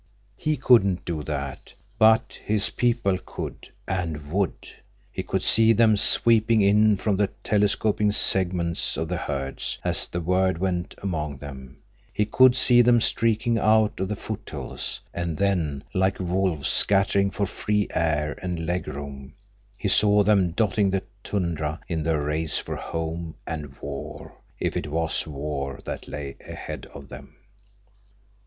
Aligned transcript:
He 0.35 0.57
couldn't 0.57 1.05
do 1.05 1.21
that. 1.25 1.75
But 1.99 2.39
his 2.43 2.71
people 2.71 3.19
could—and 3.19 4.31
would. 4.31 4.67
He 5.11 5.21
could 5.21 5.43
see 5.43 5.73
them 5.73 5.95
sweeping 5.95 6.61
in 6.61 6.97
from 6.97 7.17
the 7.17 7.27
telescoping 7.43 8.11
segments 8.11 8.97
of 8.97 9.09
the 9.09 9.17
herds 9.17 9.77
as 9.83 10.07
the 10.07 10.19
word 10.19 10.57
went 10.57 10.95
among 11.03 11.37
them; 11.37 11.83
he 12.11 12.25
could 12.25 12.55
see 12.55 12.81
them 12.81 12.99
streaking 12.99 13.59
out 13.59 13.99
of 13.99 14.07
the 14.07 14.15
foothills; 14.15 15.01
and 15.13 15.37
then, 15.37 15.83
like 15.93 16.19
wolves 16.19 16.67
scattering 16.67 17.29
for 17.29 17.45
freer 17.45 17.85
air 17.93 18.39
and 18.41 18.65
leg 18.65 18.87
room, 18.87 19.35
he 19.77 19.87
saw 19.87 20.23
them 20.23 20.49
dotting 20.49 20.89
the 20.89 21.03
tundra 21.23 21.79
in 21.87 22.01
their 22.01 22.23
race 22.23 22.57
for 22.57 22.75
home—and 22.75 23.77
war, 23.79 24.31
if 24.59 24.75
it 24.75 24.87
was 24.87 25.27
war 25.27 25.79
that 25.85 26.07
lay 26.07 26.37
ahead 26.43 26.87
of 26.91 27.09
them. 27.09 27.35